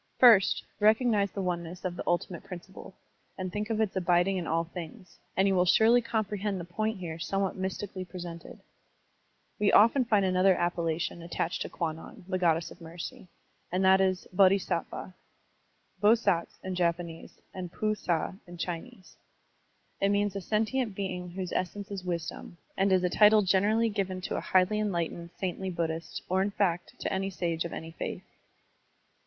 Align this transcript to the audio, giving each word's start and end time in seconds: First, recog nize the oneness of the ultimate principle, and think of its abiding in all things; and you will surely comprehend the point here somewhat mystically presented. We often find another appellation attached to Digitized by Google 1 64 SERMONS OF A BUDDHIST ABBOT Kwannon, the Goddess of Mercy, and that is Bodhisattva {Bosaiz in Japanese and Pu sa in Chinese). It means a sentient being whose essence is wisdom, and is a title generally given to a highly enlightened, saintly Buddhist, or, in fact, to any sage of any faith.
First, 0.17 0.63
recog 0.81 1.01
nize 1.05 1.29
the 1.29 1.43
oneness 1.43 1.85
of 1.85 1.95
the 1.95 2.01
ultimate 2.07 2.43
principle, 2.43 2.95
and 3.37 3.53
think 3.53 3.69
of 3.69 3.79
its 3.79 3.95
abiding 3.95 4.37
in 4.37 4.47
all 4.47 4.63
things; 4.63 5.19
and 5.37 5.47
you 5.47 5.53
will 5.53 5.63
surely 5.67 6.01
comprehend 6.01 6.59
the 6.59 6.65
point 6.65 6.97
here 6.97 7.19
somewhat 7.19 7.55
mystically 7.55 8.03
presented. 8.03 8.61
We 9.59 9.71
often 9.71 10.05
find 10.05 10.25
another 10.25 10.55
appellation 10.55 11.21
attached 11.21 11.61
to 11.61 11.69
Digitized 11.69 11.77
by 11.77 11.77
Google 11.77 11.85
1 11.85 11.91
64 12.15 12.17
SERMONS 12.17 12.21
OF 12.23 12.31
A 12.31 12.31
BUDDHIST 12.31 12.31
ABBOT 12.31 12.31
Kwannon, 12.31 12.31
the 12.31 12.39
Goddess 12.39 12.71
of 12.71 12.81
Mercy, 12.81 13.27
and 13.71 13.85
that 13.85 14.01
is 14.01 14.27
Bodhisattva 14.33 15.13
{Bosaiz 16.01 16.59
in 16.63 16.73
Japanese 16.73 17.41
and 17.53 17.71
Pu 17.71 17.93
sa 17.93 18.33
in 18.47 18.57
Chinese). 18.57 19.17
It 19.99 20.09
means 20.09 20.35
a 20.35 20.41
sentient 20.41 20.95
being 20.95 21.29
whose 21.29 21.51
essence 21.53 21.91
is 21.91 22.03
wisdom, 22.03 22.57
and 22.75 22.91
is 22.91 23.03
a 23.03 23.09
title 23.11 23.43
generally 23.43 23.89
given 23.89 24.19
to 24.21 24.35
a 24.35 24.41
highly 24.41 24.79
enlightened, 24.79 25.29
saintly 25.37 25.69
Buddhist, 25.69 26.23
or, 26.27 26.41
in 26.41 26.49
fact, 26.49 26.99
to 27.01 27.13
any 27.13 27.29
sage 27.29 27.65
of 27.65 27.71
any 27.71 27.91
faith. 27.91 28.23